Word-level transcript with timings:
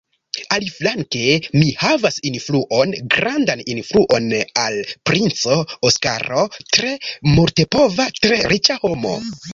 Aliflanke 0.55 1.25
mi 1.57 1.65
havas 1.81 2.17
influon, 2.29 2.95
grandan 3.15 3.61
influon 3.75 4.27
al 4.63 4.79
princo 5.11 5.59
Oskaro, 5.91 6.47
tre 6.79 6.97
multepova, 7.37 8.09
tre 8.25 8.45
riĉa 8.55 8.81
homo. 8.89 9.15